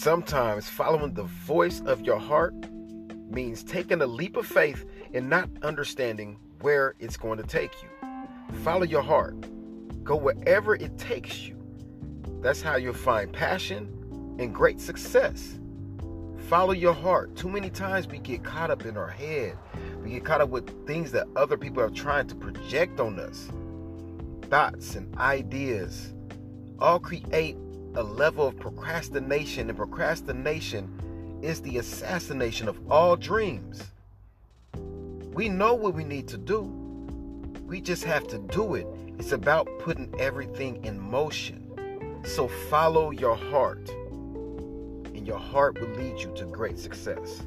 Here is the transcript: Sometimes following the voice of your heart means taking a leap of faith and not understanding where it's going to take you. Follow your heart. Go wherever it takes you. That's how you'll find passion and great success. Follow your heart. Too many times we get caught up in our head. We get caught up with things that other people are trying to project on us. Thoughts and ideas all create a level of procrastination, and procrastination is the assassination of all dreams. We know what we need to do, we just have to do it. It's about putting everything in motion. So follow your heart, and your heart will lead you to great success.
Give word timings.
Sometimes 0.00 0.66
following 0.66 1.12
the 1.12 1.24
voice 1.24 1.82
of 1.84 2.00
your 2.00 2.18
heart 2.18 2.54
means 3.30 3.62
taking 3.62 4.00
a 4.00 4.06
leap 4.06 4.38
of 4.38 4.46
faith 4.46 4.86
and 5.12 5.28
not 5.28 5.50
understanding 5.60 6.38
where 6.62 6.94
it's 7.00 7.18
going 7.18 7.36
to 7.36 7.44
take 7.44 7.70
you. 7.82 7.90
Follow 8.64 8.84
your 8.84 9.02
heart. 9.02 9.36
Go 10.02 10.16
wherever 10.16 10.74
it 10.74 10.96
takes 10.96 11.42
you. 11.42 11.62
That's 12.40 12.62
how 12.62 12.76
you'll 12.76 12.94
find 12.94 13.30
passion 13.30 14.36
and 14.38 14.54
great 14.54 14.80
success. 14.80 15.60
Follow 16.48 16.72
your 16.72 16.94
heart. 16.94 17.36
Too 17.36 17.50
many 17.50 17.68
times 17.68 18.06
we 18.06 18.20
get 18.20 18.42
caught 18.42 18.70
up 18.70 18.86
in 18.86 18.96
our 18.96 19.10
head. 19.10 19.58
We 20.02 20.12
get 20.12 20.24
caught 20.24 20.40
up 20.40 20.48
with 20.48 20.86
things 20.86 21.12
that 21.12 21.26
other 21.36 21.58
people 21.58 21.82
are 21.82 21.90
trying 21.90 22.26
to 22.28 22.34
project 22.36 23.00
on 23.00 23.20
us. 23.20 23.50
Thoughts 24.48 24.94
and 24.94 25.14
ideas 25.18 26.14
all 26.78 26.98
create 26.98 27.58
a 27.94 28.02
level 28.02 28.46
of 28.46 28.58
procrastination, 28.58 29.68
and 29.68 29.76
procrastination 29.76 31.38
is 31.42 31.60
the 31.62 31.78
assassination 31.78 32.68
of 32.68 32.78
all 32.90 33.16
dreams. 33.16 33.82
We 35.32 35.48
know 35.48 35.74
what 35.74 35.94
we 35.94 36.04
need 36.04 36.28
to 36.28 36.38
do, 36.38 36.62
we 37.66 37.80
just 37.80 38.04
have 38.04 38.26
to 38.28 38.38
do 38.38 38.74
it. 38.74 38.86
It's 39.18 39.32
about 39.32 39.68
putting 39.78 40.12
everything 40.18 40.84
in 40.84 40.98
motion. 40.98 42.20
So 42.24 42.48
follow 42.48 43.10
your 43.10 43.36
heart, 43.36 43.88
and 45.14 45.26
your 45.26 45.38
heart 45.38 45.80
will 45.80 45.88
lead 45.90 46.18
you 46.18 46.32
to 46.36 46.46
great 46.46 46.78
success. 46.78 47.42